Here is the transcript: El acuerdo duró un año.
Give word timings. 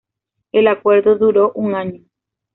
El 0.51 0.67
acuerdo 0.67 1.15
duró 1.15 1.51
un 1.53 1.75
año. 1.75 2.01